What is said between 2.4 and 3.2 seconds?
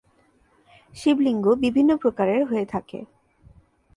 হয়ে থাকে।